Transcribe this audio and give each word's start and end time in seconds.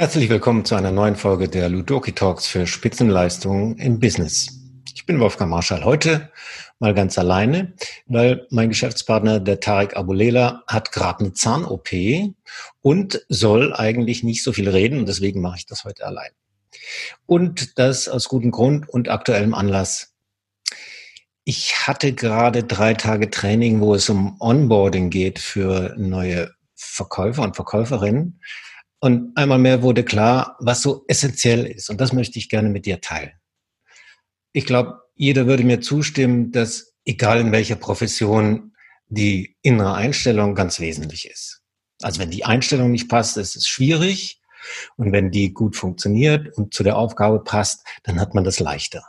Herzlich 0.00 0.30
willkommen 0.30 0.64
zu 0.64 0.76
einer 0.76 0.92
neuen 0.92 1.14
Folge 1.14 1.46
der 1.46 1.68
Ludoki 1.68 2.12
Talks 2.12 2.46
für 2.46 2.66
Spitzenleistungen 2.66 3.76
im 3.76 4.00
Business. 4.00 4.48
Ich 4.94 5.04
bin 5.04 5.20
Wolfgang 5.20 5.50
Marschall 5.50 5.84
heute 5.84 6.32
mal 6.78 6.94
ganz 6.94 7.18
alleine, 7.18 7.74
weil 8.06 8.46
mein 8.48 8.70
Geschäftspartner, 8.70 9.40
der 9.40 9.60
Tarek 9.60 9.98
Abulela, 9.98 10.62
hat 10.66 10.90
gerade 10.92 11.20
eine 11.20 11.34
Zahn-OP 11.34 11.90
und 12.80 13.26
soll 13.28 13.74
eigentlich 13.74 14.22
nicht 14.22 14.42
so 14.42 14.54
viel 14.54 14.70
reden 14.70 15.00
und 15.00 15.06
deswegen 15.06 15.42
mache 15.42 15.58
ich 15.58 15.66
das 15.66 15.84
heute 15.84 16.06
allein. 16.06 16.30
Und 17.26 17.78
das 17.78 18.08
aus 18.08 18.26
gutem 18.26 18.52
Grund 18.52 18.88
und 18.88 19.10
aktuellem 19.10 19.52
Anlass. 19.52 20.14
Ich 21.44 21.86
hatte 21.86 22.14
gerade 22.14 22.64
drei 22.64 22.94
Tage 22.94 23.28
Training, 23.28 23.82
wo 23.82 23.94
es 23.94 24.08
um 24.08 24.40
Onboarding 24.40 25.10
geht 25.10 25.38
für 25.38 25.94
neue 25.98 26.52
Verkäufer 26.74 27.42
und 27.42 27.54
Verkäuferinnen. 27.54 28.40
Und 29.00 29.36
einmal 29.36 29.58
mehr 29.58 29.82
wurde 29.82 30.04
klar, 30.04 30.56
was 30.60 30.82
so 30.82 31.04
essentiell 31.08 31.66
ist. 31.66 31.88
Und 31.88 32.00
das 32.00 32.12
möchte 32.12 32.38
ich 32.38 32.48
gerne 32.48 32.68
mit 32.68 32.86
dir 32.86 33.00
teilen. 33.00 33.32
Ich 34.52 34.66
glaube, 34.66 35.00
jeder 35.14 35.46
würde 35.46 35.64
mir 35.64 35.80
zustimmen, 35.80 36.52
dass 36.52 36.94
egal 37.04 37.40
in 37.40 37.52
welcher 37.52 37.76
Profession 37.76 38.74
die 39.08 39.56
innere 39.62 39.94
Einstellung 39.94 40.54
ganz 40.54 40.80
wesentlich 40.80 41.28
ist. 41.28 41.62
Also 42.02 42.20
wenn 42.20 42.30
die 42.30 42.44
Einstellung 42.44 42.90
nicht 42.90 43.08
passt, 43.08 43.36
ist 43.36 43.56
es 43.56 43.66
schwierig. 43.66 44.40
Und 44.96 45.12
wenn 45.12 45.30
die 45.30 45.54
gut 45.54 45.76
funktioniert 45.76 46.56
und 46.56 46.74
zu 46.74 46.82
der 46.82 46.96
Aufgabe 46.96 47.42
passt, 47.42 47.86
dann 48.04 48.20
hat 48.20 48.34
man 48.34 48.44
das 48.44 48.60
leichter. 48.60 49.02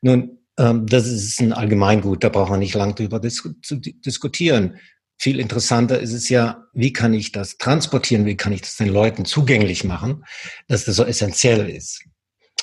Nun, 0.00 0.38
ähm, 0.58 0.86
das 0.86 1.06
ist 1.06 1.40
ein 1.40 1.52
Allgemeingut, 1.52 2.22
da 2.22 2.28
braucht 2.28 2.50
man 2.50 2.60
nicht 2.60 2.74
lang 2.74 2.94
drüber 2.94 3.20
zu 3.22 3.54
diskutieren. 3.76 4.78
Viel 5.16 5.40
interessanter 5.40 6.00
ist 6.00 6.12
es 6.12 6.28
ja, 6.28 6.64
wie 6.72 6.92
kann 6.92 7.14
ich 7.14 7.32
das 7.32 7.56
transportieren, 7.56 8.26
wie 8.26 8.36
kann 8.36 8.52
ich 8.52 8.62
das 8.62 8.76
den 8.76 8.88
Leuten 8.88 9.24
zugänglich 9.24 9.84
machen, 9.84 10.24
dass 10.68 10.84
das 10.84 10.96
so 10.96 11.04
essentiell 11.04 11.68
ist. 11.68 12.04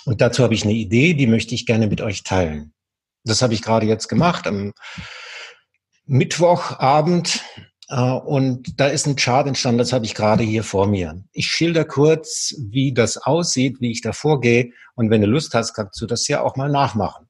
Und 0.05 0.21
dazu 0.21 0.43
habe 0.43 0.53
ich 0.53 0.63
eine 0.63 0.73
Idee, 0.73 1.13
die 1.13 1.27
möchte 1.27 1.55
ich 1.55 1.65
gerne 1.65 1.87
mit 1.87 2.01
euch 2.01 2.23
teilen. 2.23 2.73
Das 3.23 3.41
habe 3.41 3.53
ich 3.53 3.61
gerade 3.61 3.85
jetzt 3.85 4.07
gemacht 4.07 4.47
am 4.47 4.73
Mittwochabend. 6.05 7.43
Äh, 7.87 8.01
und 8.01 8.79
da 8.79 8.87
ist 8.87 9.05
ein 9.05 9.15
Chart 9.15 9.47
entstanden, 9.47 9.77
das 9.77 9.93
habe 9.93 10.05
ich 10.05 10.15
gerade 10.15 10.43
hier 10.43 10.63
vor 10.63 10.87
mir. 10.87 11.23
Ich 11.31 11.47
schilder 11.47 11.85
kurz, 11.85 12.55
wie 12.57 12.93
das 12.93 13.17
aussieht, 13.17 13.77
wie 13.79 13.91
ich 13.91 14.01
da 14.01 14.11
vorgehe. 14.11 14.71
Und 14.95 15.09
wenn 15.09 15.21
du 15.21 15.27
Lust 15.27 15.53
hast, 15.53 15.73
kannst 15.73 16.01
du 16.01 16.05
das 16.05 16.27
ja 16.27 16.41
auch 16.41 16.55
mal 16.55 16.69
nachmachen. 16.69 17.27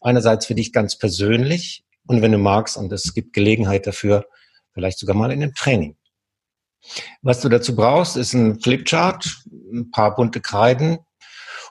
Einerseits 0.00 0.46
für 0.46 0.54
dich 0.54 0.72
ganz 0.72 0.96
persönlich 0.96 1.84
und 2.06 2.22
wenn 2.22 2.32
du 2.32 2.38
magst, 2.38 2.76
und 2.76 2.92
es 2.92 3.14
gibt 3.14 3.32
Gelegenheit 3.32 3.86
dafür, 3.86 4.26
vielleicht 4.76 4.98
sogar 4.98 5.16
mal 5.16 5.32
in 5.32 5.42
einem 5.42 5.54
Training. 5.54 5.96
Was 7.22 7.40
du 7.40 7.48
dazu 7.48 7.74
brauchst, 7.74 8.18
ist 8.18 8.34
ein 8.34 8.60
Flipchart, 8.60 9.42
ein 9.72 9.90
paar 9.90 10.14
bunte 10.14 10.42
Kreiden 10.42 10.98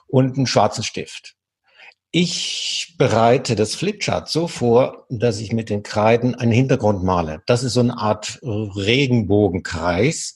und 0.08 0.36
einen 0.36 0.48
schwarzen 0.48 0.82
Stift. 0.82 1.36
Ich 2.10 2.96
bereite 2.98 3.54
das 3.54 3.76
Flipchart 3.76 4.28
so 4.28 4.48
vor, 4.48 5.06
dass 5.08 5.38
ich 5.38 5.52
mit 5.52 5.70
den 5.70 5.84
Kreiden 5.84 6.34
einen 6.34 6.50
Hintergrund 6.50 7.04
male. 7.04 7.42
Das 7.46 7.62
ist 7.62 7.74
so 7.74 7.80
eine 7.80 7.96
Art 7.96 8.40
Regenbogenkreis. 8.42 10.34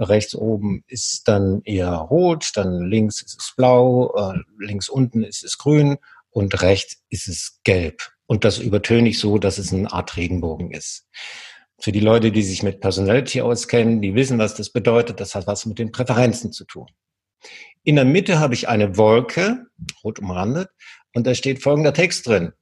Rechts 0.00 0.34
oben 0.34 0.82
ist 0.88 1.28
dann 1.28 1.62
eher 1.62 1.92
rot, 1.92 2.50
dann 2.54 2.80
links 2.80 3.22
ist 3.22 3.38
es 3.38 3.52
blau, 3.56 4.12
äh, 4.16 4.38
links 4.58 4.88
unten 4.88 5.22
ist 5.22 5.44
es 5.44 5.56
grün 5.56 5.98
und 6.30 6.62
rechts 6.62 6.96
ist 7.10 7.28
es 7.28 7.60
gelb. 7.62 8.10
Und 8.26 8.44
das 8.44 8.58
übertöne 8.58 9.10
ich 9.10 9.18
so, 9.20 9.38
dass 9.38 9.58
es 9.58 9.72
eine 9.72 9.92
Art 9.92 10.16
Regenbogen 10.16 10.72
ist. 10.72 11.06
Für 11.82 11.90
die 11.90 11.98
Leute, 11.98 12.30
die 12.30 12.44
sich 12.44 12.62
mit 12.62 12.80
Personality 12.80 13.40
auskennen, 13.40 14.00
die 14.00 14.14
wissen, 14.14 14.38
was 14.38 14.54
das 14.54 14.70
bedeutet. 14.70 15.18
Das 15.18 15.34
hat 15.34 15.48
was 15.48 15.66
mit 15.66 15.80
den 15.80 15.90
Präferenzen 15.90 16.52
zu 16.52 16.64
tun. 16.64 16.86
In 17.82 17.96
der 17.96 18.04
Mitte 18.04 18.38
habe 18.38 18.54
ich 18.54 18.68
eine 18.68 18.96
Wolke, 18.96 19.66
rot 20.04 20.20
umrandet, 20.20 20.68
und 21.12 21.26
da 21.26 21.34
steht 21.34 21.60
folgender 21.60 21.92
Text 21.92 22.28
drin. 22.28 22.52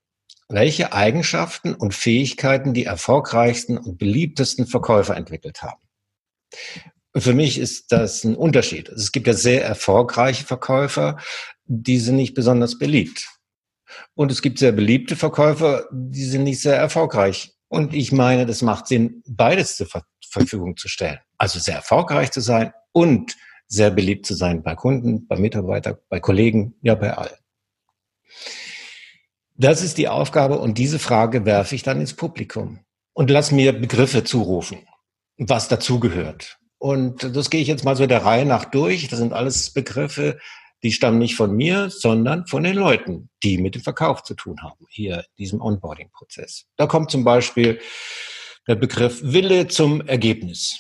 Welche 0.49 0.95
Eigenschaften 0.95 1.75
und 1.75 1.93
Fähigkeiten 1.93 2.73
die 2.73 2.85
erfolgreichsten 2.85 3.77
und 3.77 3.99
beliebtesten 3.99 4.67
Verkäufer 4.67 5.15
entwickelt 5.19 5.61
haben. 5.61 5.83
Für 7.15 7.35
mich 7.35 7.59
ist 7.59 7.93
das 7.93 8.25
ein 8.25 8.37
Unterschied. 8.37 8.89
Es 8.89 9.13
gibt 9.13 9.27
ja 9.27 9.35
sehr 9.35 9.63
erfolgreiche 9.63 10.47
Verkäufer, 10.47 11.19
die 11.67 11.99
sind 11.99 12.17
nicht 12.17 12.33
besonders 12.33 12.79
beliebt. 12.79 13.29
Und 14.15 14.33
es 14.33 14.41
gibt 14.41 14.59
sehr 14.59 14.73
beliebte 14.73 15.15
Verkäufer, 15.15 15.89
die 15.93 16.25
sind 16.25 16.45
nicht 16.45 16.63
sehr 16.63 16.77
erfolgreich. 16.77 17.53
Und 17.71 17.95
ich 17.95 18.11
meine, 18.11 18.47
das 18.47 18.63
macht 18.63 18.89
Sinn, 18.89 19.23
beides 19.27 19.77
zur 19.77 19.87
Ver 19.87 20.03
Verfügung 20.29 20.77
zu 20.77 20.87
stellen. 20.87 21.19
Also 21.39 21.59
sehr 21.59 21.75
erfolgreich 21.75 22.31
zu 22.31 22.41
sein 22.41 22.73
und 22.93 23.37
sehr 23.67 23.91
beliebt 23.91 24.27
zu 24.27 24.35
sein 24.35 24.63
bei 24.63 24.77
Kunden, 24.77 25.27
bei 25.27 25.37
Mitarbeitern, 25.37 25.97
bei 26.09 26.21
Kollegen, 26.21 26.75
ja 26.83 26.95
bei 26.95 27.17
allen. 27.17 27.37
Das 29.57 29.83
ist 29.83 29.99
die 29.99 30.09
Aufgabe 30.09 30.59
und 30.59 30.79
diese 30.79 31.01
Frage 31.01 31.45
werfe 31.47 31.75
ich 31.75 31.83
dann 31.83 32.01
ins 32.01 32.15
Publikum 32.15 32.81
und 33.13 33.29
lass 33.29 33.51
mir 33.51 33.73
Begriffe 33.73 34.23
zurufen, 34.23 34.87
was 35.37 35.67
dazugehört. 35.67 36.59
Und 36.79 37.37
das 37.37 37.51
gehe 37.51 37.61
ich 37.61 37.69
jetzt 37.69 37.85
mal 37.85 37.97
so 37.97 38.07
der 38.07 38.25
Reihe 38.25 38.47
nach 38.47 38.65
durch. 38.65 39.09
Das 39.09 39.19
sind 39.19 39.33
alles 39.33 39.71
Begriffe, 39.71 40.39
die 40.83 40.93
stammen 40.93 41.19
nicht 41.19 41.37
von 41.37 41.55
mir, 41.55 41.91
sondern 41.91 42.47
von 42.47 42.63
den 42.63 42.77
Leuten, 42.77 43.29
die 43.43 43.59
mit 43.59 43.75
dem 43.75 43.83
Verkauf 43.83 44.23
zu 44.23 44.35
tun 44.35 44.63
haben, 44.63 44.87
hier 44.89 45.19
in 45.19 45.37
diesem 45.39 45.61
Onboarding-Prozess. 45.61 46.67
Da 46.77 46.87
kommt 46.87 47.11
zum 47.11 47.25
Beispiel 47.25 47.81
der 48.67 48.77
Begriff 48.77 49.21
Wille 49.23 49.69
zum 49.69 50.01
Ergebnis 50.07 50.79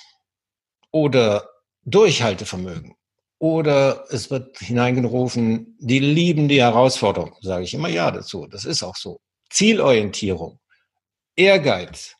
oder 0.90 1.48
Durchhaltevermögen. 1.84 2.94
Oder 3.38 4.04
es 4.10 4.30
wird 4.30 4.58
hineingerufen, 4.58 5.76
die 5.80 5.98
lieben 5.98 6.48
die 6.48 6.60
Herausforderung. 6.60 7.34
Sage 7.40 7.64
ich 7.64 7.72
immer 7.72 7.88
ja 7.88 8.10
dazu. 8.10 8.46
Das 8.46 8.66
ist 8.66 8.82
auch 8.82 8.96
so. 8.96 9.20
Zielorientierung, 9.48 10.60
Ehrgeiz, 11.36 12.16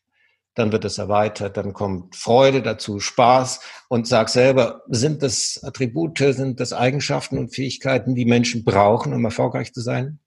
dann 0.55 0.73
wird 0.73 0.85
es 0.85 0.99
erweitert, 0.99 1.57
dann 1.57 1.73
kommt 1.73 2.17
Freude 2.17 2.63
dazu, 2.63 3.01
Spaß 3.01 3.61
und 3.89 4.07
sag 4.07 4.29
selber, 4.29 4.83
sind 4.89 5.23
das 5.23 5.61
Attribute, 5.63 6.19
sind 6.19 6.61
das 6.61 6.73
Eigenschaften 6.73 7.39
und 7.39 7.55
Fähigkeiten, 7.55 8.15
die 8.15 8.25
Menschen 8.25 8.65
brauchen, 8.65 9.13
um 9.13 9.25
erfolgreich 9.25 9.73
zu 9.73 9.81
sein? 9.81 10.19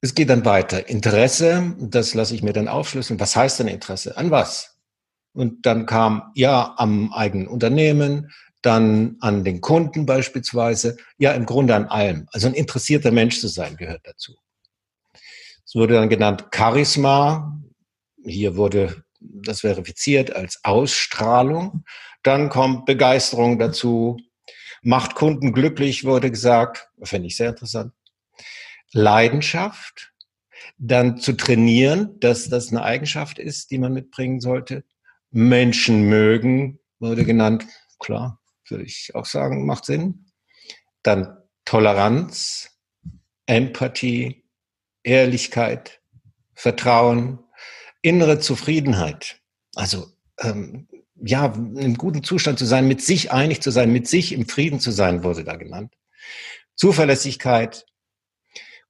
Es 0.00 0.14
geht 0.14 0.28
dann 0.28 0.44
weiter. 0.44 0.88
Interesse, 0.88 1.74
das 1.78 2.12
lasse 2.12 2.34
ich 2.34 2.42
mir 2.42 2.52
dann 2.52 2.68
aufschlüsseln. 2.68 3.18
Was 3.20 3.36
heißt 3.36 3.60
denn 3.60 3.68
Interesse? 3.68 4.18
An 4.18 4.30
was? 4.30 4.76
Und 5.32 5.64
dann 5.64 5.86
kam, 5.86 6.30
ja, 6.34 6.74
am 6.76 7.12
eigenen 7.12 7.48
Unternehmen, 7.48 8.30
dann 8.60 9.16
an 9.20 9.44
den 9.44 9.60
Kunden 9.60 10.06
beispielsweise, 10.06 10.96
ja, 11.18 11.32
im 11.32 11.46
Grunde 11.46 11.74
an 11.74 11.86
allem. 11.86 12.28
Also 12.32 12.48
ein 12.48 12.54
interessierter 12.54 13.12
Mensch 13.12 13.40
zu 13.40 13.48
sein 13.48 13.76
gehört 13.76 14.02
dazu. 14.04 14.34
Es 15.66 15.74
wurde 15.74 15.94
dann 15.94 16.08
genannt 16.08 16.46
Charisma, 16.54 17.60
hier 18.24 18.56
wurde 18.56 19.04
das 19.20 19.60
verifiziert 19.60 20.34
als 20.34 20.60
Ausstrahlung. 20.64 21.84
Dann 22.22 22.48
kommt 22.48 22.86
Begeisterung 22.86 23.58
dazu. 23.58 24.18
Macht 24.82 25.14
Kunden 25.14 25.52
glücklich, 25.52 26.04
wurde 26.04 26.30
gesagt. 26.30 26.88
Finde 27.02 27.28
ich 27.28 27.36
sehr 27.36 27.50
interessant. 27.50 27.92
Leidenschaft. 28.92 30.12
Dann 30.76 31.18
zu 31.18 31.34
trainieren, 31.34 32.18
dass 32.20 32.48
das 32.48 32.70
eine 32.70 32.82
Eigenschaft 32.82 33.38
ist, 33.38 33.70
die 33.70 33.78
man 33.78 33.92
mitbringen 33.92 34.40
sollte. 34.40 34.84
Menschen 35.30 36.08
mögen, 36.08 36.78
wurde 36.98 37.24
genannt. 37.24 37.66
Klar, 37.98 38.40
würde 38.68 38.84
ich 38.84 39.14
auch 39.14 39.26
sagen, 39.26 39.66
macht 39.66 39.84
Sinn. 39.84 40.26
Dann 41.02 41.36
Toleranz, 41.64 42.70
Empathie, 43.46 44.44
Ehrlichkeit, 45.02 46.00
Vertrauen, 46.54 47.43
innere 48.04 48.38
Zufriedenheit, 48.38 49.40
also 49.74 50.06
ähm, 50.38 50.88
ja, 51.16 51.46
im 51.46 51.96
guten 51.96 52.22
Zustand 52.22 52.58
zu 52.58 52.66
sein, 52.66 52.86
mit 52.86 53.00
sich 53.00 53.32
einig 53.32 53.62
zu 53.62 53.70
sein, 53.70 53.90
mit 53.90 54.06
sich 54.06 54.32
im 54.32 54.46
Frieden 54.46 54.78
zu 54.78 54.90
sein, 54.90 55.24
wurde 55.24 55.42
da 55.42 55.56
genannt. 55.56 55.94
Zuverlässigkeit, 56.76 57.86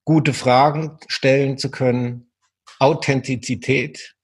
gute 0.04 0.34
Fragen 0.34 0.98
stellen 1.06 1.58
zu 1.58 1.70
können, 1.70 2.32
Authentizität, 2.80 4.16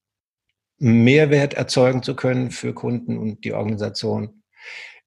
Mehrwert 0.78 1.54
erzeugen 1.54 2.02
zu 2.02 2.16
können 2.16 2.50
für 2.50 2.75
Kunden 2.75 3.16
und 3.16 3.44
die 3.44 3.52
Organisation. 3.52 4.42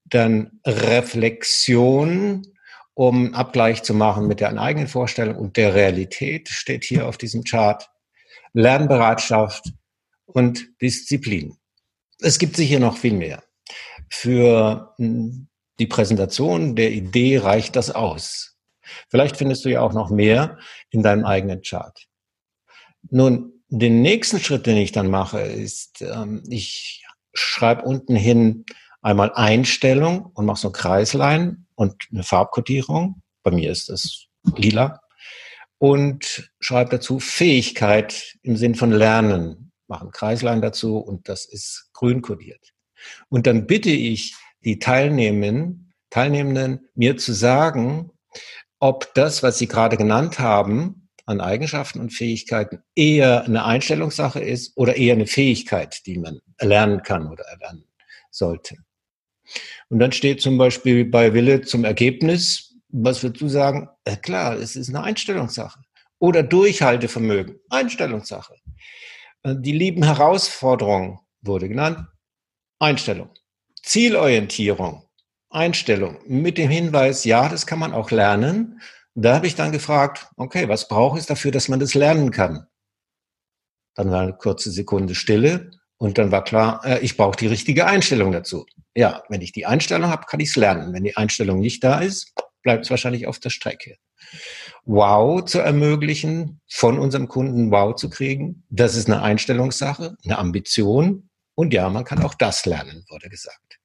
Dann 0.04 0.60
Reflexion, 0.64 2.46
um 2.94 3.34
Abgleich 3.34 3.82
zu 3.82 3.92
machen 3.92 4.28
mit 4.28 4.40
der 4.40 4.56
eigenen 4.58 4.88
Vorstellung 4.88 5.36
und 5.36 5.58
der 5.58 5.74
Realität, 5.74 6.48
steht 6.48 6.84
hier 6.84 7.06
auf 7.06 7.18
diesem 7.18 7.44
Chart. 7.44 7.90
Lernbereitschaft 8.54 9.72
und 10.24 10.66
Disziplin. 10.80 11.56
Es 12.20 12.38
gibt 12.38 12.56
sicher 12.56 12.78
noch 12.78 12.96
viel 12.96 13.14
mehr. 13.14 13.42
Für 14.08 14.94
hm, 14.96 15.48
die 15.78 15.86
Präsentation 15.86 16.76
der 16.76 16.92
Idee 16.92 17.38
reicht 17.38 17.76
das 17.76 17.90
aus. 17.90 18.56
Vielleicht 19.08 19.36
findest 19.36 19.64
du 19.64 19.70
ja 19.70 19.80
auch 19.80 19.92
noch 19.92 20.10
mehr 20.10 20.58
in 20.90 21.02
deinem 21.02 21.24
eigenen 21.24 21.62
Chart. 21.62 22.06
Nun, 23.10 23.62
den 23.68 24.02
nächsten 24.02 24.40
Schritt, 24.40 24.66
den 24.66 24.76
ich 24.76 24.92
dann 24.92 25.10
mache, 25.10 25.40
ist, 25.40 26.00
ähm, 26.02 26.42
ich 26.48 27.04
schreibe 27.34 27.82
unten 27.82 28.14
hin 28.14 28.64
Einmal 29.04 29.32
Einstellung 29.34 30.30
und 30.32 30.46
mache 30.46 30.60
so 30.60 30.70
Kreislein 30.70 31.66
und 31.74 32.08
eine 32.10 32.22
Farbkodierung. 32.22 33.20
Bei 33.42 33.50
mir 33.50 33.70
ist 33.70 33.90
das 33.90 34.28
lila. 34.56 34.98
Und 35.84 36.50
schreibe 36.60 36.92
dazu 36.92 37.20
Fähigkeit 37.20 38.38
im 38.40 38.56
Sinn 38.56 38.74
von 38.74 38.90
Lernen. 38.90 39.70
Machen 39.86 40.12
Kreislein 40.12 40.62
dazu 40.62 40.96
und 40.96 41.28
das 41.28 41.44
ist 41.44 41.90
grün 41.92 42.22
kodiert. 42.22 42.72
Und 43.28 43.46
dann 43.46 43.66
bitte 43.66 43.90
ich 43.90 44.34
die 44.64 44.78
Teilnehmenden, 44.78 45.92
Teilnehmenden 46.08 46.88
mir 46.94 47.18
zu 47.18 47.34
sagen, 47.34 48.12
ob 48.78 49.12
das, 49.12 49.42
was 49.42 49.58
Sie 49.58 49.68
gerade 49.68 49.98
genannt 49.98 50.38
haben, 50.38 51.10
an 51.26 51.42
Eigenschaften 51.42 52.00
und 52.00 52.14
Fähigkeiten 52.14 52.78
eher 52.94 53.44
eine 53.44 53.66
Einstellungssache 53.66 54.40
ist 54.40 54.78
oder 54.78 54.96
eher 54.96 55.12
eine 55.12 55.26
Fähigkeit, 55.26 56.00
die 56.06 56.16
man 56.16 56.40
erlernen 56.56 57.02
kann 57.02 57.30
oder 57.30 57.44
erlernen 57.44 57.84
sollte. 58.30 58.76
Und 59.90 59.98
dann 59.98 60.12
steht 60.12 60.40
zum 60.40 60.56
Beispiel 60.56 61.04
bei 61.04 61.34
Wille 61.34 61.60
zum 61.60 61.84
Ergebnis, 61.84 62.73
was 62.94 63.22
würdest 63.22 63.42
du 63.42 63.48
sagen? 63.48 63.88
Ja, 64.06 64.16
klar, 64.16 64.54
es 64.54 64.76
ist 64.76 64.88
eine 64.88 65.02
Einstellungssache. 65.02 65.80
Oder 66.18 66.42
Durchhaltevermögen, 66.42 67.58
Einstellungssache. 67.68 68.54
Äh, 69.42 69.56
die 69.58 69.72
lieben 69.72 70.04
Herausforderungen 70.04 71.18
wurde 71.42 71.68
genannt, 71.68 72.06
Einstellung. 72.78 73.30
Zielorientierung, 73.82 75.04
Einstellung 75.50 76.18
mit 76.26 76.56
dem 76.56 76.70
Hinweis, 76.70 77.24
ja, 77.24 77.48
das 77.48 77.66
kann 77.66 77.78
man 77.78 77.92
auch 77.92 78.10
lernen. 78.10 78.80
Da 79.14 79.34
habe 79.34 79.46
ich 79.46 79.54
dann 79.54 79.72
gefragt, 79.72 80.28
okay, 80.36 80.68
was 80.68 80.88
braucht 80.88 81.18
es 81.18 81.26
dafür, 81.26 81.50
dass 81.50 81.68
man 81.68 81.80
das 81.80 81.94
lernen 81.94 82.30
kann? 82.30 82.66
Dann 83.94 84.10
war 84.10 84.22
eine 84.22 84.34
kurze 84.34 84.70
Sekunde 84.70 85.14
Stille 85.14 85.72
und 85.98 86.18
dann 86.18 86.30
war 86.32 86.44
klar, 86.44 86.80
äh, 86.84 87.00
ich 87.00 87.16
brauche 87.16 87.36
die 87.36 87.48
richtige 87.48 87.86
Einstellung 87.86 88.32
dazu. 88.32 88.66
Ja, 88.96 89.24
wenn 89.28 89.40
ich 89.40 89.52
die 89.52 89.66
Einstellung 89.66 90.10
habe, 90.10 90.26
kann 90.26 90.40
ich 90.40 90.50
es 90.50 90.56
lernen. 90.56 90.92
Wenn 90.92 91.04
die 91.04 91.16
Einstellung 91.16 91.58
nicht 91.58 91.82
da 91.82 91.98
ist, 91.98 92.32
bleibt 92.64 92.84
es 92.84 92.90
wahrscheinlich 92.90 93.28
auf 93.28 93.38
der 93.38 93.50
Strecke. 93.50 93.98
Wow 94.84 95.44
zu 95.44 95.60
ermöglichen, 95.60 96.60
von 96.68 96.98
unserem 96.98 97.28
Kunden 97.28 97.70
Wow 97.70 97.94
zu 97.94 98.10
kriegen, 98.10 98.64
das 98.70 98.96
ist 98.96 99.06
eine 99.06 99.22
Einstellungssache, 99.22 100.16
eine 100.24 100.38
Ambition. 100.38 101.30
Und 101.54 101.72
ja, 101.72 101.88
man 101.88 102.04
kann 102.04 102.24
auch 102.24 102.34
das 102.34 102.66
lernen, 102.66 103.04
wurde 103.08 103.28
gesagt. 103.28 103.78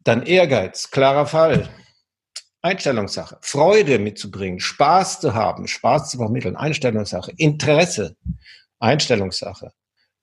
Dann 0.00 0.24
Ehrgeiz, 0.24 0.90
klarer 0.90 1.26
Fall. 1.26 1.68
Einstellungssache. 2.62 3.38
Freude 3.40 3.98
mitzubringen, 3.98 4.60
Spaß 4.60 5.20
zu 5.20 5.34
haben, 5.34 5.68
Spaß 5.68 6.10
zu 6.10 6.16
vermitteln, 6.16 6.56
Einstellungssache. 6.56 7.32
Interesse, 7.36 8.16
Einstellungssache. 8.78 9.72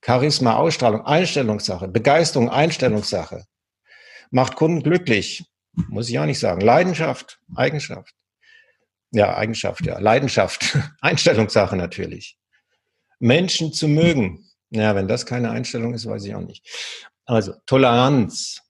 Charisma, 0.01 0.56
Ausstrahlung, 0.56 1.06
Einstellungssache. 1.06 1.88
Begeisterung, 1.88 2.50
Einstellungssache. 2.50 3.45
Macht 4.31 4.56
Kunden 4.56 4.83
glücklich, 4.83 5.45
muss 5.87 6.09
ich 6.09 6.19
auch 6.19 6.25
nicht 6.25 6.39
sagen. 6.39 6.61
Leidenschaft, 6.61 7.39
Eigenschaft. 7.55 8.13
Ja, 9.11 9.35
Eigenschaft, 9.35 9.85
ja. 9.85 9.99
Leidenschaft, 9.99 10.77
Einstellungssache 11.01 11.75
natürlich. 11.75 12.37
Menschen 13.19 13.73
zu 13.73 13.87
mögen. 13.87 14.45
Ja, 14.69 14.95
wenn 14.95 15.07
das 15.07 15.25
keine 15.25 15.49
Einstellung 15.49 15.93
ist, 15.93 16.05
weiß 16.05 16.25
ich 16.25 16.35
auch 16.35 16.45
nicht. 16.45 16.67
Also 17.25 17.53
Toleranz, 17.65 18.61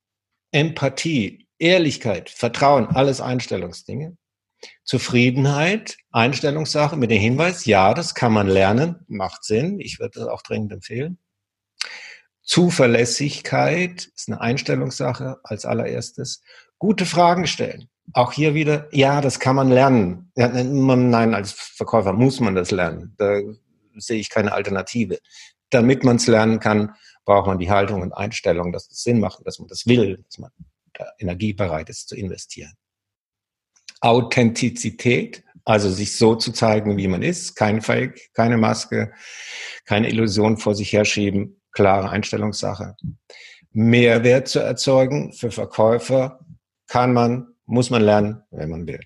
Empathie, 0.52 1.48
Ehrlichkeit, 1.58 2.30
Vertrauen, 2.30 2.88
alles 2.88 3.22
Einstellungsdinge. 3.22 4.18
Zufriedenheit, 4.84 5.98
Einstellungssache 6.12 6.98
mit 6.98 7.12
dem 7.12 7.22
Hinweis, 7.22 7.66
ja, 7.66 7.94
das 7.94 8.16
kann 8.16 8.34
man 8.34 8.48
lernen, 8.48 9.06
macht 9.08 9.44
Sinn, 9.44 9.80
ich 9.80 10.00
würde 10.00 10.20
das 10.20 10.28
auch 10.28 10.42
dringend 10.42 10.74
empfehlen. 10.74 11.18
Zuverlässigkeit 12.44 14.10
ist 14.16 14.28
eine 14.28 14.42
Einstellungssache 14.42 15.40
als 15.44 15.66
allererstes. 15.66 16.42
Gute 16.80 17.06
Fragen 17.06 17.46
stellen. 17.46 17.90
Auch 18.14 18.32
hier 18.32 18.56
wieder, 18.56 18.88
ja, 18.92 19.22
das 19.22 19.40
kann 19.40 19.56
man 19.56 19.70
lernen. 19.70 20.32
Nein, 20.36 21.36
als 21.36 21.52
Verkäufer 21.52 22.14
muss 22.14 22.40
man 22.40 22.56
das 22.56 22.72
lernen. 22.72 23.14
Da 23.18 23.40
sehe 23.98 24.20
ich 24.20 24.30
keine 24.30 24.54
Alternative. 24.54 25.20
Damit 25.70 26.04
man 26.04 26.16
es 26.16 26.26
lernen 26.26 26.60
kann, 26.60 26.96
braucht 27.26 27.46
man 27.46 27.60
die 27.60 27.70
Haltung 27.70 28.02
und 28.02 28.14
Einstellung, 28.14 28.72
dass 28.72 28.90
es 28.90 29.04
Sinn 29.04 29.20
macht, 29.20 29.46
dass 29.46 29.60
man 29.60 29.68
das 29.68 29.86
will, 29.86 30.24
dass 30.26 30.40
man 30.40 30.50
da 30.94 31.06
Energie 31.20 31.54
bereit 31.54 31.90
ist 31.90 32.10
zu 32.10 32.16
investieren. 32.16 32.74
Authentizität, 34.02 35.44
also 35.66 35.92
sich 35.92 36.16
so 36.16 36.36
zu 36.36 36.54
zeigen, 36.54 36.98
wie 36.98 37.08
man 37.08 37.22
ist, 37.22 37.56
kein 37.56 37.82
Fake, 37.82 38.32
keine 38.34 38.58
Maske, 38.58 39.12
keine 39.86 40.10
Illusion 40.10 40.58
vor 40.58 40.74
sich 40.74 40.94
herschieben, 40.94 41.62
klare 41.72 42.10
Einstellungssache. 42.10 42.96
Mehrwert 43.72 44.48
zu 44.48 44.60
erzeugen 44.60 45.34
für 45.34 45.52
Verkäufer 45.52 46.40
kann 46.90 47.14
man, 47.14 47.56
muss 47.66 47.90
man 47.90 48.02
lernen, 48.02 48.44
wenn 48.52 48.70
man 48.70 48.88
will. 48.88 49.00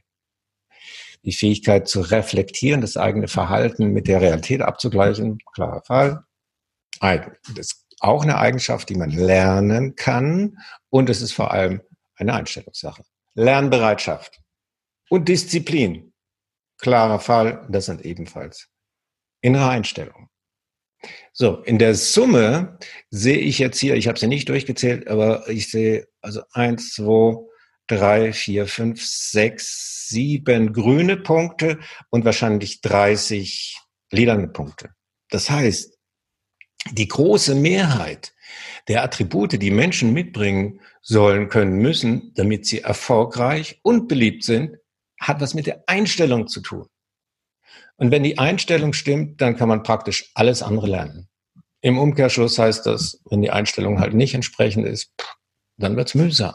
Die 1.23 1.33
Fähigkeit 1.33 1.87
zu 1.87 2.01
reflektieren, 2.01 2.81
das 2.81 2.97
eigene 2.97 3.27
Verhalten 3.27 3.91
mit 3.93 4.07
der 4.07 4.21
Realität 4.21 4.61
abzugleichen, 4.61 5.37
klarer 5.53 5.83
Fall. 5.83 6.23
Das 7.55 7.67
ist 7.67 7.85
auch 7.99 8.23
eine 8.23 8.37
Eigenschaft, 8.37 8.89
die 8.89 8.95
man 8.95 9.11
lernen 9.11 9.95
kann 9.95 10.57
und 10.89 11.09
es 11.09 11.21
ist 11.21 11.33
vor 11.33 11.51
allem 11.51 11.81
eine 12.15 12.33
Einstellungssache. 12.33 13.03
Lernbereitschaft 13.35 14.41
und 15.09 15.29
Disziplin. 15.29 16.13
Klarer 16.77 17.19
Fall, 17.19 17.65
das 17.69 17.85
sind 17.85 18.03
ebenfalls 18.03 18.69
innere 19.41 19.69
Einstellungen. 19.69 20.29
So, 21.33 21.57
in 21.63 21.79
der 21.79 21.95
Summe 21.95 22.77
sehe 23.09 23.37
ich 23.37 23.59
jetzt 23.59 23.79
hier, 23.79 23.95
ich 23.95 24.07
habe 24.07 24.17
sie 24.17 24.27
nicht 24.27 24.47
durchgezählt, 24.47 25.07
aber 25.07 25.49
ich 25.49 25.69
sehe 25.69 26.07
also 26.21 26.43
eins, 26.53 26.93
zwei, 26.93 27.35
drei, 27.87 28.33
vier, 28.33 28.67
fünf, 28.67 29.05
sechs, 29.05 30.07
sieben 30.07 30.73
grüne 30.73 31.17
Punkte 31.17 31.79
und 32.09 32.25
wahrscheinlich 32.25 32.81
30 32.81 33.77
lilane 34.11 34.47
Punkte. 34.47 34.89
Das 35.29 35.49
heißt, 35.49 35.97
die 36.91 37.07
große 37.07 37.55
Mehrheit 37.55 38.33
der 38.87 39.03
Attribute, 39.03 39.61
die 39.61 39.71
Menschen 39.71 40.13
mitbringen 40.13 40.81
sollen, 41.01 41.49
können, 41.49 41.77
müssen, 41.77 42.33
damit 42.35 42.65
sie 42.65 42.81
erfolgreich 42.81 43.79
und 43.83 44.07
beliebt 44.07 44.43
sind, 44.43 44.77
hat 45.19 45.41
was 45.41 45.53
mit 45.53 45.65
der 45.65 45.83
Einstellung 45.87 46.47
zu 46.47 46.61
tun. 46.61 46.87
Und 47.95 48.11
wenn 48.11 48.23
die 48.23 48.37
Einstellung 48.37 48.93
stimmt, 48.93 49.39
dann 49.41 49.55
kann 49.55 49.69
man 49.69 49.83
praktisch 49.83 50.31
alles 50.35 50.61
andere 50.61 50.87
lernen. 50.87 51.29
Im 51.81 51.97
Umkehrschluss 51.97 52.57
heißt 52.57 52.85
das, 52.85 53.21
wenn 53.29 53.41
die 53.41 53.51
Einstellung 53.51 53.99
halt 53.99 54.13
nicht 54.13 54.33
entsprechend 54.33 54.85
ist, 54.85 55.13
dann 55.77 55.95
wird's 55.95 56.15
mühsam. 56.15 56.53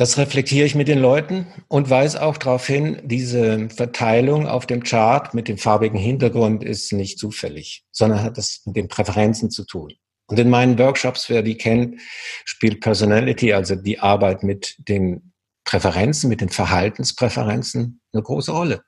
Das 0.00 0.16
reflektiere 0.16 0.64
ich 0.64 0.74
mit 0.74 0.88
den 0.88 0.98
Leuten 0.98 1.46
und 1.68 1.90
weise 1.90 2.22
auch 2.22 2.38
darauf 2.38 2.66
hin, 2.66 3.02
diese 3.04 3.68
Verteilung 3.68 4.46
auf 4.46 4.64
dem 4.64 4.82
Chart 4.82 5.34
mit 5.34 5.46
dem 5.46 5.58
farbigen 5.58 5.98
Hintergrund 5.98 6.64
ist 6.64 6.90
nicht 6.94 7.18
zufällig, 7.18 7.84
sondern 7.92 8.22
hat 8.22 8.38
das 8.38 8.62
mit 8.64 8.76
den 8.76 8.88
Präferenzen 8.88 9.50
zu 9.50 9.66
tun. 9.66 9.92
Und 10.26 10.38
in 10.38 10.48
meinen 10.48 10.78
Workshops, 10.78 11.28
wer 11.28 11.42
die 11.42 11.58
kennt, 11.58 12.00
spielt 12.46 12.80
Personality, 12.80 13.52
also 13.52 13.74
die 13.76 13.98
Arbeit 13.98 14.42
mit 14.42 14.74
den 14.78 15.34
Präferenzen, 15.64 16.30
mit 16.30 16.40
den 16.40 16.48
Verhaltenspräferenzen 16.48 18.00
eine 18.14 18.22
große 18.22 18.52
Rolle. 18.52 18.82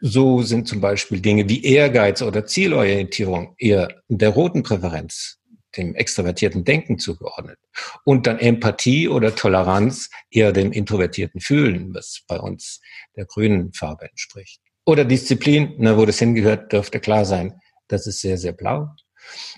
So 0.00 0.42
sind 0.42 0.68
zum 0.68 0.80
Beispiel 0.80 1.20
Dinge 1.20 1.48
wie 1.48 1.64
Ehrgeiz 1.64 2.22
oder 2.22 2.46
Zielorientierung 2.46 3.56
eher 3.58 3.88
der 4.06 4.28
roten 4.28 4.62
Präferenz 4.62 5.40
dem 5.76 5.94
extrovertierten 5.94 6.64
Denken 6.64 6.98
zugeordnet. 6.98 7.58
Und 8.04 8.26
dann 8.26 8.38
Empathie 8.38 9.08
oder 9.08 9.34
Toleranz 9.34 10.10
eher 10.30 10.52
dem 10.52 10.72
introvertierten 10.72 11.40
Fühlen, 11.40 11.94
was 11.94 12.22
bei 12.26 12.38
uns 12.38 12.80
der 13.16 13.26
grünen 13.26 13.72
Farbe 13.72 14.08
entspricht. 14.08 14.60
Oder 14.86 15.04
Disziplin, 15.04 15.74
na, 15.78 15.96
wo 15.98 16.06
das 16.06 16.18
hingehört, 16.18 16.72
dürfte 16.72 17.00
klar 17.00 17.24
sein. 17.24 17.60
Das 17.88 18.06
ist 18.06 18.20
sehr, 18.20 18.38
sehr 18.38 18.52
blau. 18.52 18.88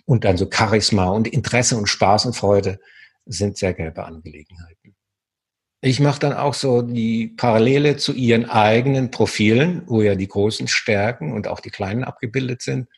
Und 0.05 0.25
dann 0.25 0.37
so 0.37 0.49
Charisma 0.53 1.09
und 1.11 1.29
Interesse 1.29 1.77
und 1.77 1.89
Spaß 1.89 2.27
und 2.27 2.35
Freude 2.35 2.81
sind 3.27 3.57
sehr 3.57 3.75
gelbe 3.75 4.05
Angelegenheiten. 4.05 4.97
Ich 5.83 6.01
mache 6.01 6.21
dann 6.21 6.33
auch 6.35 6.55
so 6.55 6.83
die 6.83 7.29
Parallele 7.29 7.97
zu 7.97 8.13
ihren 8.13 8.45
eigenen 8.45 9.11
Profilen, 9.11 9.83
wo 9.87 10.03
ja 10.03 10.15
die 10.15 10.29
großen 10.29 10.69
Stärken 10.69 11.33
und 11.33 11.49
auch 11.49 11.61
die 11.61 11.71
kleinen 11.71 12.05
abgebildet 12.05 12.61
sind 12.61 12.89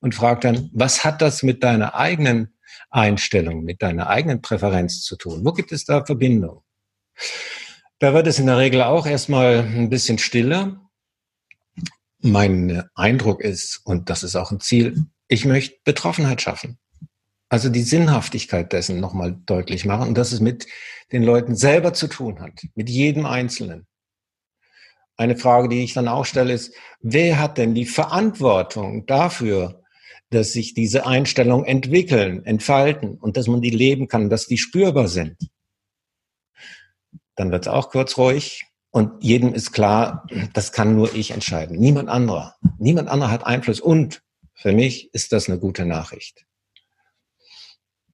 und 0.00 0.14
frage 0.14 0.40
dann, 0.40 0.70
was 0.72 1.04
hat 1.04 1.22
das 1.22 1.42
mit 1.42 1.62
deiner 1.62 1.94
eigenen 1.94 2.56
Einstellung, 2.90 3.62
mit 3.62 3.82
deiner 3.82 4.08
eigenen 4.08 4.42
Präferenz 4.42 5.02
zu 5.02 5.16
tun? 5.16 5.44
Wo 5.44 5.52
gibt 5.52 5.72
es 5.72 5.84
da 5.84 6.04
Verbindung? 6.04 6.62
Da 7.98 8.14
wird 8.14 8.26
es 8.26 8.38
in 8.38 8.46
der 8.46 8.58
Regel 8.58 8.82
auch 8.82 9.06
erstmal 9.06 9.58
ein 9.58 9.90
bisschen 9.90 10.18
stiller. 10.18 10.80
Mein 12.22 12.84
Eindruck 12.94 13.42
ist, 13.42 13.80
und 13.84 14.10
das 14.10 14.22
ist 14.22 14.36
auch 14.36 14.50
ein 14.50 14.60
Ziel, 14.60 15.04
ich 15.28 15.44
möchte 15.44 15.76
Betroffenheit 15.84 16.42
schaffen. 16.42 16.78
Also 17.48 17.68
die 17.68 17.82
Sinnhaftigkeit 17.82 18.72
dessen 18.72 19.00
nochmal 19.00 19.36
deutlich 19.44 19.84
machen 19.84 20.08
und 20.08 20.18
dass 20.18 20.32
es 20.32 20.40
mit 20.40 20.66
den 21.12 21.22
Leuten 21.22 21.56
selber 21.56 21.92
zu 21.92 22.06
tun 22.06 22.40
hat, 22.40 22.52
mit 22.74 22.88
jedem 22.88 23.26
Einzelnen. 23.26 23.86
Eine 25.16 25.36
Frage, 25.36 25.68
die 25.68 25.84
ich 25.84 25.92
dann 25.92 26.08
auch 26.08 26.24
stelle, 26.24 26.52
ist, 26.52 26.74
wer 27.00 27.38
hat 27.38 27.58
denn 27.58 27.74
die 27.74 27.86
Verantwortung 27.86 29.04
dafür, 29.04 29.79
dass 30.30 30.52
sich 30.52 30.74
diese 30.74 31.06
Einstellungen 31.06 31.66
entwickeln, 31.66 32.44
entfalten 32.44 33.18
und 33.18 33.36
dass 33.36 33.48
man 33.48 33.60
die 33.60 33.70
leben 33.70 34.08
kann, 34.08 34.30
dass 34.30 34.46
die 34.46 34.58
spürbar 34.58 35.08
sind. 35.08 35.36
Dann 37.34 37.50
wird 37.50 37.66
es 37.66 37.68
auch 37.68 37.90
kurz 37.90 38.16
ruhig 38.16 38.64
und 38.90 39.22
jedem 39.22 39.54
ist 39.54 39.72
klar, 39.72 40.26
das 40.52 40.72
kann 40.72 40.94
nur 40.94 41.14
ich 41.14 41.32
entscheiden, 41.32 41.78
niemand 41.78 42.08
anderer. 42.08 42.54
Niemand 42.78 43.08
anderer 43.08 43.30
hat 43.30 43.46
Einfluss 43.46 43.80
und 43.80 44.22
für 44.54 44.72
mich 44.72 45.12
ist 45.14 45.32
das 45.32 45.48
eine 45.48 45.58
gute 45.58 45.84
Nachricht. 45.84 46.44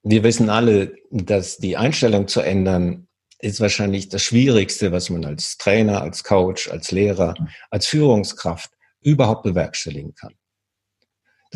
Wir 0.03 0.23
wissen 0.23 0.49
alle, 0.49 0.95
dass 1.11 1.59
die 1.59 1.77
Einstellung 1.77 2.29
zu 2.29 2.41
ändern 2.41 3.09
ist 3.39 3.61
wahrscheinlich 3.61 4.09
das 4.09 4.23
Schwierigste, 4.23 4.93
was 4.93 5.11
man 5.11 5.25
als 5.25 5.59
Trainer, 5.59 6.01
als 6.01 6.25
Coach, 6.25 6.71
als 6.71 6.91
Lehrer, 6.91 7.35
als 7.71 7.87
Führungskraft 7.87 8.71
überhaupt 9.03 9.43
bewerkstelligen 9.43 10.15
kann. 10.15 10.35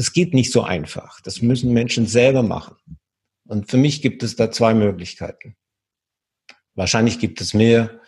Das 0.01 0.15
geht 0.15 0.33
nicht 0.33 0.51
so 0.51 0.63
einfach. 0.63 1.21
Das 1.25 1.43
müssen 1.43 1.75
Menschen 1.75 2.07
selber 2.07 2.43
machen. 2.43 2.75
Und 3.47 3.71
für 3.71 3.77
mich 3.77 4.01
gibt 4.01 4.23
es 4.23 4.35
da 4.35 4.51
zwei 4.51 4.73
Möglichkeiten. 4.73 5.57
Wahrscheinlich 6.75 7.19
gibt 7.19 7.43
es 7.43 7.53
mehr. 7.53 8.01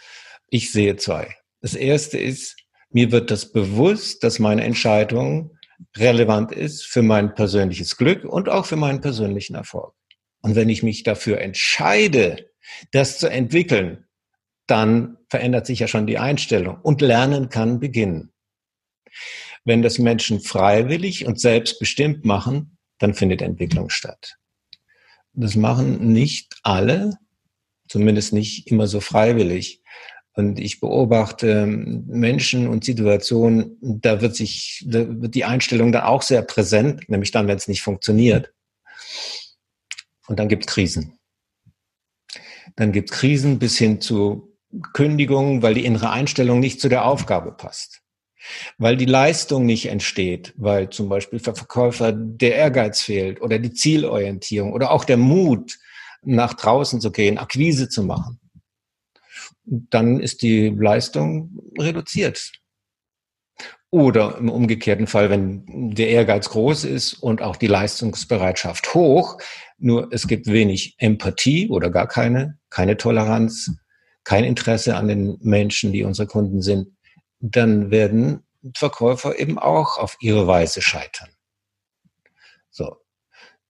Ich 0.48 0.72
sehe 0.72 0.96
zwei. 0.96 1.36
Das 1.60 1.74
erste 1.74 2.16
ist, 2.16 2.56
mir 2.88 3.12
wird 3.12 3.30
das 3.30 3.52
bewusst, 3.52 4.24
dass 4.24 4.38
meine 4.38 4.64
Entscheidung 4.64 5.58
relevant 5.98 6.50
ist 6.50 6.86
für 6.86 7.02
mein 7.02 7.34
persönliches 7.34 7.98
Glück 7.98 8.24
und 8.24 8.48
auch 8.48 8.64
für 8.64 8.76
meinen 8.76 9.02
persönlichen 9.02 9.54
Erfolg. 9.54 9.92
Und 10.40 10.54
wenn 10.54 10.70
ich 10.70 10.82
mich 10.82 11.02
dafür 11.02 11.42
entscheide, 11.42 12.50
das 12.92 13.18
zu 13.18 13.28
entwickeln, 13.28 14.06
dann 14.66 15.18
verändert 15.28 15.66
sich 15.66 15.80
ja 15.80 15.88
schon 15.88 16.06
die 16.06 16.16
Einstellung 16.16 16.80
und 16.80 17.02
Lernen 17.02 17.50
kann 17.50 17.80
beginnen. 17.80 18.32
Wenn 19.64 19.82
das 19.82 19.98
Menschen 19.98 20.40
freiwillig 20.40 21.26
und 21.26 21.40
selbstbestimmt 21.40 22.24
machen, 22.24 22.78
dann 22.98 23.14
findet 23.14 23.42
Entwicklung 23.42 23.90
statt. 23.90 24.36
Das 25.34 25.56
machen 25.56 26.12
nicht 26.12 26.56
alle, 26.62 27.18
zumindest 27.88 28.32
nicht 28.32 28.70
immer 28.70 28.86
so 28.86 29.00
freiwillig. 29.00 29.82
Und 30.34 30.58
ich 30.58 30.80
beobachte 30.80 31.66
Menschen 31.66 32.66
und 32.66 32.84
Situationen, 32.84 33.76
da 33.80 34.20
wird 34.20 34.34
sich, 34.34 34.84
da 34.86 35.20
wird 35.20 35.34
die 35.34 35.44
Einstellung 35.44 35.92
dann 35.92 36.04
auch 36.04 36.22
sehr 36.22 36.42
präsent, 36.42 37.08
nämlich 37.08 37.30
dann, 37.30 37.48
wenn 37.48 37.56
es 37.56 37.68
nicht 37.68 37.82
funktioniert. 37.82 38.52
Und 40.26 40.38
dann 40.38 40.48
gibt 40.48 40.66
es 40.66 40.72
Krisen. 40.72 41.18
Dann 42.76 42.92
gibt 42.92 43.10
es 43.10 43.16
Krisen 43.16 43.58
bis 43.58 43.76
hin 43.76 44.00
zu 44.00 44.56
Kündigungen, 44.94 45.62
weil 45.62 45.74
die 45.74 45.84
innere 45.84 46.10
Einstellung 46.10 46.60
nicht 46.60 46.80
zu 46.80 46.88
der 46.88 47.04
Aufgabe 47.04 47.52
passt 47.52 48.01
weil 48.78 48.96
die 48.96 49.06
Leistung 49.06 49.66
nicht 49.66 49.86
entsteht, 49.86 50.52
weil 50.56 50.90
zum 50.90 51.08
Beispiel 51.08 51.38
für 51.38 51.54
Verkäufer 51.54 52.12
der 52.12 52.56
Ehrgeiz 52.56 53.00
fehlt 53.02 53.40
oder 53.40 53.58
die 53.58 53.72
Zielorientierung 53.72 54.72
oder 54.72 54.90
auch 54.90 55.04
der 55.04 55.16
Mut, 55.16 55.78
nach 56.24 56.54
draußen 56.54 57.00
zu 57.00 57.10
gehen, 57.10 57.38
Akquise 57.38 57.88
zu 57.88 58.04
machen. 58.04 58.38
Dann 59.64 60.20
ist 60.20 60.42
die 60.42 60.68
Leistung 60.68 61.58
reduziert. 61.78 62.52
Oder 63.90 64.38
im 64.38 64.48
umgekehrten 64.48 65.06
Fall, 65.06 65.28
wenn 65.28 65.94
der 65.94 66.08
Ehrgeiz 66.08 66.48
groß 66.48 66.84
ist 66.84 67.12
und 67.12 67.42
auch 67.42 67.56
die 67.56 67.66
Leistungsbereitschaft 67.66 68.94
hoch, 68.94 69.38
nur 69.78 70.08
es 70.12 70.26
gibt 70.26 70.46
wenig 70.46 70.94
Empathie 70.98 71.68
oder 71.68 71.90
gar 71.90 72.08
keine, 72.08 72.58
keine 72.70 72.96
Toleranz, 72.96 73.70
kein 74.24 74.44
Interesse 74.44 74.96
an 74.96 75.08
den 75.08 75.36
Menschen, 75.42 75.92
die 75.92 76.04
unsere 76.04 76.26
Kunden 76.26 76.62
sind, 76.62 76.88
dann 77.42 77.90
werden 77.90 78.44
Verkäufer 78.74 79.38
eben 79.38 79.58
auch 79.58 79.98
auf 79.98 80.16
ihre 80.20 80.46
Weise 80.46 80.80
scheitern. 80.80 81.28
So. 82.70 82.96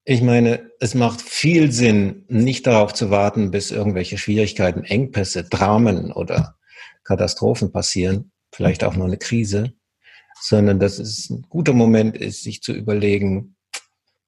Ich 0.04 0.20
meine, 0.20 0.70
es 0.80 0.94
macht 0.94 1.22
viel 1.22 1.72
Sinn, 1.72 2.24
nicht 2.28 2.66
darauf 2.66 2.92
zu 2.92 3.10
warten, 3.10 3.50
bis 3.50 3.70
irgendwelche 3.70 4.18
Schwierigkeiten, 4.18 4.84
Engpässe, 4.84 5.44
Dramen 5.44 6.12
oder 6.12 6.56
Katastrophen 7.04 7.72
passieren, 7.72 8.32
vielleicht 8.52 8.84
auch 8.84 8.94
nur 8.94 9.06
eine 9.06 9.16
Krise, 9.16 9.72
sondern 10.40 10.80
dass 10.80 10.98
es 10.98 11.30
ein 11.30 11.46
guter 11.48 11.72
Moment 11.72 12.16
ist, 12.16 12.42
sich 12.42 12.62
zu 12.62 12.72
überlegen, 12.72 13.56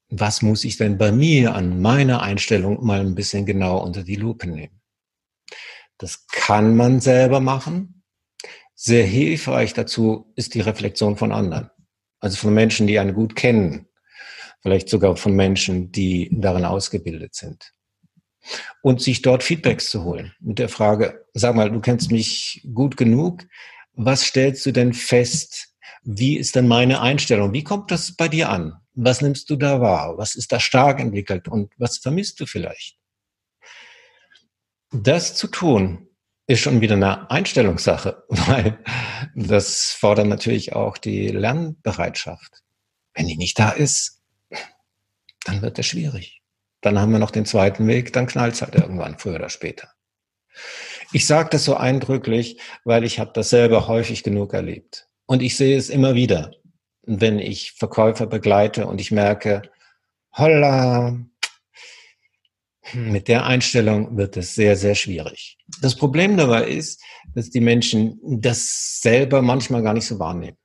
was 0.09 0.43
muss 0.43 0.65
ich 0.65 0.77
denn 0.77 0.97
bei 0.97 1.11
mir 1.11 1.55
an 1.55 1.83
meiner 1.83 2.23
Einstellung 2.23 2.85
mal 2.85 3.01
ein 3.01 3.17
bisschen 3.17 3.45
genauer 3.45 3.83
unter 3.83 4.05
die 4.05 4.17
Lupe 4.17 4.47
nehmen. 4.47 4.81
Das 5.99 6.27
kann 6.29 6.77
man 6.77 7.01
selber 7.01 7.41
machen. 7.41 7.94
Sehr 8.75 9.05
hilfreich 9.05 9.73
dazu 9.73 10.33
ist 10.37 10.55
die 10.55 10.61
Reflexion 10.61 11.17
von 11.17 11.33
anderen. 11.33 11.71
Also 12.21 12.37
von 12.37 12.55
Menschen, 12.55 12.87
die 12.87 12.99
einen 12.99 13.15
gut 13.15 13.37
kennen. 13.37 13.87
Vielleicht 14.63 14.89
sogar 14.89 15.17
von 15.17 15.35
Menschen, 15.35 15.93
die 15.93 16.29
darin 16.33 16.65
ausgebildet 16.65 17.35
sind. 17.35 17.73
Und 18.83 19.01
sich 19.01 19.23
dort 19.23 19.43
Feedbacks 19.43 19.91
zu 19.91 20.05
holen. 20.05 20.35
Mit 20.41 20.59
der 20.59 20.69
Frage, 20.69 21.25
sag 21.35 21.55
mal, 21.55 21.71
du 21.71 21.81
kennst 21.81 22.11
mich 22.11 22.67
gut 22.75 22.97
genug. 22.97 23.47
Was 23.93 24.25
stellst 24.25 24.67
du 24.67 24.73
denn 24.73 24.93
fest? 24.93 25.69
Wie 26.03 26.37
ist 26.37 26.57
denn 26.57 26.67
meine 26.67 27.01
Einstellung? 27.01 27.53
Wie 27.53 27.65
kommt 27.65 27.91
das 27.91 28.17
bei 28.17 28.29
dir 28.29 28.51
an? 28.51 28.75
Was 28.95 29.21
nimmst 29.21 29.49
du 29.51 29.57
da 29.57 29.81
wahr? 29.81 30.19
Was 30.19 30.35
ist 30.35 30.53
da 30.53 30.61
stark 30.61 31.01
entwickelt? 31.01 31.49
Und 31.49 31.73
was 31.79 31.99
vermisst 31.99 32.41
du 32.41 32.47
vielleicht? 32.47 32.97
Das 34.93 35.35
zu 35.35 35.49
tun, 35.49 36.09
ist 36.47 36.61
schon 36.61 36.81
wieder 36.81 36.95
eine 36.95 37.31
Einstellungssache, 37.31 38.25
weil 38.29 38.79
das 39.35 39.93
fordert 39.93 40.27
natürlich 40.27 40.75
auch 40.75 40.99
die 40.99 41.29
Lernbereitschaft. 41.29 42.63
Wenn 43.15 43.27
die 43.27 43.37
nicht 43.37 43.59
da 43.59 43.71
ist, 43.71 44.23
dann 45.45 45.63
wird 45.63 45.79
es 45.79 45.87
schwierig. 45.87 46.43
Dann 46.81 46.99
haben 46.99 47.13
wir 47.13 47.19
noch 47.19 47.31
den 47.31 47.47
zweiten 47.47 47.87
Weg, 47.87 48.13
dann 48.13 48.27
knallt 48.27 48.55
es 48.55 48.63
halt 48.63 48.75
irgendwann, 48.75 49.19
früher 49.19 49.37
oder 49.37 49.49
später. 49.49 49.89
Ich 51.13 51.27
sage 51.27 51.49
das 51.51 51.65
so 51.65 51.77
eindrücklich, 51.77 52.61
weil 52.85 53.05
ich 53.05 53.19
habe 53.19 53.31
das 53.33 53.51
selber 53.51 53.89
häufig 53.89 54.23
genug 54.23 54.53
erlebt. 54.53 55.09
Und 55.27 55.43
ich 55.43 55.57
sehe 55.57 55.77
es 55.77 55.89
immer 55.89 56.15
wieder, 56.15 56.53
wenn 57.03 57.39
ich 57.39 57.73
Verkäufer 57.73 58.27
begleite 58.27 58.87
und 58.87 59.01
ich 59.01 59.11
merke, 59.11 59.63
holla, 60.33 61.17
mit 62.93 63.29
der 63.29 63.47
Einstellung 63.47 64.17
wird 64.17 64.37
es 64.37 64.55
sehr, 64.55 64.77
sehr 64.77 64.95
schwierig. 64.95 65.57
Das 65.81 65.97
Problem 65.97 66.37
dabei 66.37 66.69
ist, 66.69 67.03
dass 67.35 67.51
die 67.51 67.61
Menschen 67.61 68.19
das 68.23 69.01
selber 69.01 69.43
manchmal 69.43 69.83
gar 69.83 69.95
nicht 69.95 70.07
so 70.07 70.19
wahrnehmen. 70.19 70.59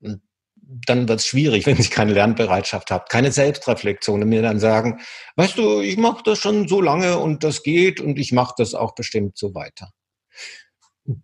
Und 0.00 0.20
dann 0.54 1.08
wird 1.08 1.20
es 1.20 1.26
schwierig, 1.26 1.66
wenn 1.66 1.80
ich 1.80 1.90
keine 1.90 2.12
Lernbereitschaft 2.12 2.90
habe, 2.90 3.06
keine 3.08 3.32
Selbstreflexion 3.32 4.22
und 4.22 4.28
mir 4.28 4.42
dann 4.42 4.60
sagen, 4.60 5.00
weißt 5.36 5.56
du, 5.56 5.80
ich 5.80 5.96
mache 5.96 6.22
das 6.24 6.38
schon 6.38 6.68
so 6.68 6.80
lange 6.80 7.18
und 7.18 7.44
das 7.44 7.62
geht 7.62 8.00
und 8.00 8.18
ich 8.18 8.32
mache 8.32 8.54
das 8.58 8.74
auch 8.74 8.94
bestimmt 8.94 9.38
so 9.38 9.54
weiter. 9.54 9.90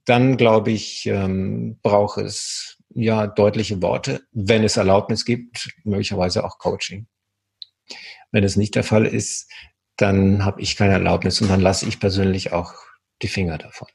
Dann 0.05 0.37
glaube 0.37 0.71
ich, 0.71 1.07
ähm, 1.07 1.79
braucht 1.83 2.19
es 2.19 2.79
ja 2.95 3.27
deutliche 3.27 3.83
Worte, 3.83 4.23
wenn 4.31 4.65
es 4.65 4.77
Erlaubnis 4.77 5.25
gibt, 5.25 5.71
möglicherweise 5.85 6.45
auch 6.45 6.59
Coaching. 6.59 7.09
Wenn 8.31 8.45
es 8.45 8.57
nicht 8.57 8.75
der 8.75 8.85
Fall 8.85 9.07
ist, 9.07 9.51
dann 9.97 10.45
habe 10.45 10.61
ich 10.61 10.77
keine 10.77 10.95
Erlaubnis 10.95 11.41
und 11.41 11.49
dann 11.49 11.61
lasse 11.61 11.87
ich 11.87 12.01
persönlich 12.01 12.53
auch 12.53 12.75
die 13.23 13.29
Finger 13.29 13.59
davon. 13.59 13.89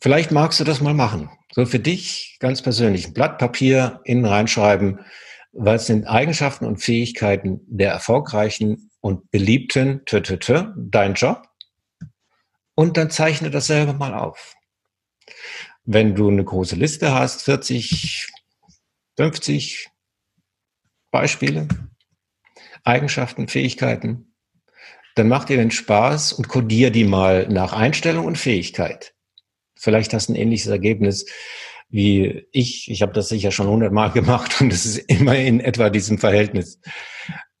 Vielleicht 0.00 0.32
magst 0.32 0.58
du 0.58 0.64
das 0.64 0.80
mal 0.80 0.94
machen. 0.94 1.30
So 1.52 1.64
für 1.64 1.78
dich 1.78 2.36
ganz 2.40 2.62
persönlich 2.62 3.06
ein 3.06 3.14
Blatt 3.14 3.38
Papier 3.38 4.00
innen 4.04 4.24
reinschreiben, 4.24 5.00
was 5.52 5.86
sind 5.86 6.06
Eigenschaften 6.06 6.64
und 6.64 6.78
Fähigkeiten 6.78 7.60
der 7.66 7.92
erfolgreichen 7.92 8.90
und 9.00 9.30
beliebten, 9.30 10.02
tö, 10.06 10.20
tö, 10.20 10.38
tö, 10.38 10.72
dein 10.76 11.14
Job. 11.14 11.42
Und 12.74 12.96
dann 12.96 13.10
zeichne 13.10 13.50
das 13.50 13.66
selber 13.66 13.92
mal 13.92 14.14
auf. 14.14 14.54
Wenn 15.84 16.14
du 16.14 16.28
eine 16.28 16.44
große 16.44 16.74
Liste 16.74 17.12
hast, 17.12 17.42
40, 17.42 18.28
50 19.16 19.88
Beispiele, 21.10 21.68
Eigenschaften, 22.82 23.46
Fähigkeiten, 23.46 24.31
dann 25.14 25.28
mach 25.28 25.44
dir 25.44 25.56
den 25.56 25.70
Spaß 25.70 26.32
und 26.32 26.48
kodier 26.48 26.90
die 26.90 27.04
mal 27.04 27.48
nach 27.48 27.72
Einstellung 27.72 28.26
und 28.26 28.38
Fähigkeit. 28.38 29.14
Vielleicht 29.76 30.14
hast 30.14 30.28
du 30.28 30.32
ein 30.32 30.36
ähnliches 30.36 30.68
Ergebnis 30.68 31.26
wie 31.88 32.46
ich. 32.52 32.90
Ich 32.90 33.02
habe 33.02 33.12
das 33.12 33.28
sicher 33.28 33.50
schon 33.50 33.68
hundertmal 33.68 34.10
gemacht 34.12 34.60
und 34.60 34.72
es 34.72 34.86
ist 34.86 34.98
immer 35.10 35.36
in 35.36 35.60
etwa 35.60 35.90
diesem 35.90 36.18
Verhältnis. 36.18 36.80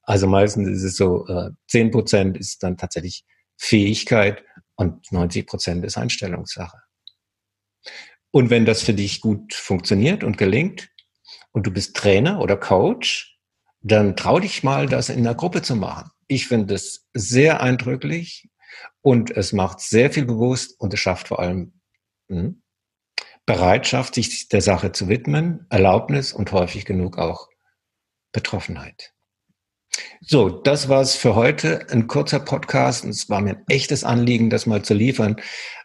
Also 0.02 0.26
meistens 0.26 0.68
ist 0.68 0.82
es 0.82 0.96
so, 0.96 1.26
äh, 1.26 1.50
zehn 1.68 1.90
Prozent 1.90 2.36
ist 2.36 2.62
dann 2.62 2.76
tatsächlich 2.76 3.24
Fähigkeit 3.56 4.42
und 4.74 5.12
90 5.12 5.46
Prozent 5.46 5.84
ist 5.84 5.96
Einstellungssache. 5.96 6.78
Und 8.30 8.50
wenn 8.50 8.64
das 8.64 8.82
für 8.82 8.94
dich 8.94 9.20
gut 9.20 9.52
funktioniert 9.54 10.24
und 10.24 10.38
gelingt 10.38 10.88
und 11.52 11.66
du 11.66 11.70
bist 11.70 11.94
Trainer 11.94 12.40
oder 12.40 12.56
Coach, 12.56 13.38
dann 13.80 14.16
trau 14.16 14.40
dich 14.40 14.62
mal, 14.62 14.86
das 14.86 15.08
in 15.08 15.18
einer 15.18 15.34
Gruppe 15.34 15.62
zu 15.62 15.76
machen. 15.76 16.10
Ich 16.26 16.48
finde 16.48 16.74
es 16.74 17.08
sehr 17.14 17.60
eindrücklich 17.60 18.48
und 19.00 19.30
es 19.30 19.52
macht 19.52 19.80
sehr 19.80 20.10
viel 20.10 20.24
bewusst 20.24 20.78
und 20.78 20.94
es 20.94 21.00
schafft 21.00 21.28
vor 21.28 21.40
allem 21.40 21.80
hm, 22.28 22.62
Bereitschaft, 23.44 24.14
sich 24.14 24.48
der 24.48 24.60
Sache 24.60 24.92
zu 24.92 25.08
widmen, 25.08 25.66
Erlaubnis 25.68 26.32
und 26.32 26.52
häufig 26.52 26.84
genug 26.84 27.18
auch 27.18 27.48
Betroffenheit. 28.32 29.12
So, 30.20 30.48
das 30.48 30.88
war's 30.88 31.16
für 31.16 31.34
heute. 31.34 31.86
Ein 31.90 32.06
kurzer 32.06 32.40
Podcast. 32.40 33.04
Es 33.04 33.28
war 33.28 33.40
mir 33.40 33.56
ein 33.56 33.64
echtes 33.68 34.04
Anliegen, 34.04 34.48
das 34.48 34.66
mal 34.66 34.82
zu 34.82 34.94
liefern. 34.94 35.36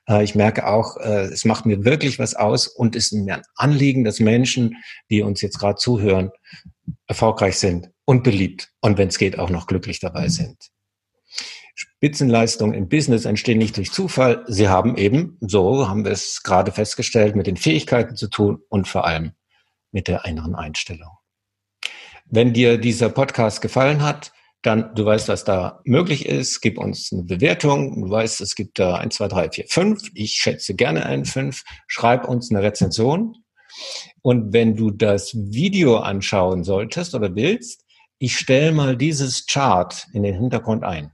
Äh, 0.08 0.24
ich 0.24 0.36
merke 0.36 0.68
auch, 0.68 0.98
äh, 0.98 1.26
es 1.26 1.44
macht 1.44 1.66
mir 1.66 1.84
wirklich 1.84 2.20
was 2.20 2.36
aus 2.36 2.68
und 2.68 2.96
es 2.96 3.12
ist 3.12 3.14
mir 3.14 3.36
ein 3.36 3.44
Anliegen, 3.56 4.04
dass 4.04 4.20
Menschen, 4.20 4.78
die 5.10 5.24
uns 5.24 5.42
jetzt 5.42 5.60
gerade 5.60 5.76
zuhören, 5.76 6.32
erfolgreich 7.08 7.58
sind 7.58 7.90
und 8.08 8.24
beliebt 8.24 8.72
und 8.80 8.98
wenn 8.98 9.10
es 9.10 9.18
geht, 9.18 9.38
auch 9.38 9.50
noch 9.50 9.68
glücklich 9.68 10.00
dabei 10.00 10.30
sind. 10.30 10.58
Spitzenleistungen 11.76 12.74
im 12.74 12.88
Business 12.88 13.26
entstehen 13.26 13.58
nicht 13.58 13.76
durch 13.76 13.92
Zufall. 13.92 14.46
Sie 14.48 14.70
haben 14.70 14.98
eben, 14.98 15.38
so 15.42 15.90
haben 15.90 16.06
wir 16.06 16.14
es 16.14 16.42
gerade 16.42 16.72
festgestellt, 16.72 17.36
mit 17.36 17.48
den 17.48 17.58
Fähigkeiten 17.58 18.16
zu 18.16 18.30
tun 18.30 18.60
und 18.70 18.88
vor 18.88 19.06
allem 19.06 19.34
mit 19.92 20.08
der 20.08 20.26
inneren 20.26 20.56
Einstellung. 20.56 21.12
Wenn 22.26 22.54
dir 22.54 22.78
dieser 22.78 23.10
Podcast 23.10 23.62
gefallen 23.62 24.02
hat, 24.02 24.32
dann 24.62 24.96
du 24.96 25.06
weißt, 25.06 25.28
was 25.28 25.44
da 25.44 25.82
möglich 25.84 26.26
ist. 26.26 26.62
Gib 26.62 26.78
uns 26.78 27.12
eine 27.12 27.24
Bewertung. 27.24 28.02
Du 28.02 28.10
weißt, 28.10 28.42
es 28.42 28.56
gibt 28.56 28.80
da 28.80 28.96
1, 28.96 29.16
2, 29.16 29.28
3, 29.28 29.52
4, 29.52 29.66
5. 29.68 30.12
Ich 30.14 30.34
schätze 30.34 30.76
gerne 30.76 31.06
einen 31.06 31.26
5. 31.26 31.64
Schreib 31.88 32.28
uns 32.28 32.50
eine 32.52 32.64
Rezension. 32.64 33.36
Und 34.22 34.54
wenn 34.54 34.76
du 34.76 34.92
das 34.92 35.36
Video 35.36 35.98
anschauen 35.98 36.64
solltest 36.64 37.14
oder 37.14 37.36
willst, 37.36 37.87
ich 38.20 38.38
stelle 38.38 38.72
mal 38.72 38.98
dieses 38.98 39.46
Chart 39.46 40.08
in 40.14 40.24
den 40.24 40.36
Hintergrund 40.36 40.84
ein. 40.84 41.12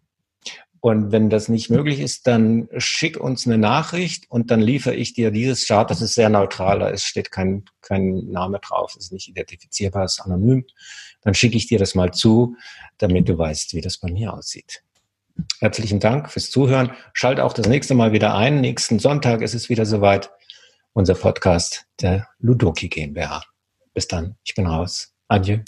Und 0.79 1.13
wenn 1.13 1.29
das 1.29 1.48
nicht 1.48 1.69
möglich 1.69 2.01
ist, 2.01 2.27
dann 2.27 2.67
schick 2.75 3.15
uns 3.17 3.48
eine 3.48 3.57
Nachricht 3.57 4.29
und 4.29 4.51
dann 4.51 4.60
liefere 4.60 4.95
ich 4.95 5.13
dir 5.13 5.31
dieses 5.31 5.65
Chart. 5.65 5.89
Das 5.89 6.01
ist 6.01 6.13
sehr 6.13 6.27
neutral, 6.27 6.79
da 6.79 6.98
steht 6.98 7.31
kein, 7.31 7.63
kein 7.81 8.29
Name 8.29 8.60
drauf, 8.60 8.93
ist 8.98 9.13
nicht 9.13 9.29
identifizierbar, 9.29 10.03
ist 10.03 10.19
anonym. 10.19 10.65
Dann 11.22 11.36
schicke 11.36 11.55
ich 11.55 11.67
dir 11.67 11.79
das 11.79 11.95
mal 11.95 12.12
zu, 12.12 12.57
damit 12.98 13.29
du 13.29 13.38
weißt, 13.38 13.74
wie 13.74 13.79
das 13.79 13.98
bei 13.98 14.12
mir 14.12 14.33
aussieht. 14.33 14.83
Herzlichen 15.60 16.01
Dank 16.01 16.29
fürs 16.29 16.51
Zuhören. 16.51 16.91
Schalt 17.13 17.39
auch 17.39 17.53
das 17.53 17.67
nächste 17.67 17.93
Mal 17.93 18.12
wieder 18.12 18.36
ein. 18.36 18.60
Nächsten 18.60 19.00
Sonntag 19.00 19.41
ist 19.41 19.53
es 19.53 19.69
wieder 19.69 19.86
soweit. 19.86 20.31
Unser 20.91 21.15
Podcast 21.15 21.86
der 22.01 22.27
Ludoki 22.39 22.89
GmbH. 22.89 23.41
Bis 23.93 24.10
dann. 24.10 24.36
Ich 24.43 24.53
bin 24.53 24.67
raus. 24.67 25.13
Adieu. 25.29 25.60